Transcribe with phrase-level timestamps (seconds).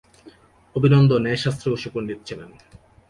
[0.75, 2.49] অভিনন্দ ন্যায়শাস্ত্রেও সুপন্ডিত ছিলেন।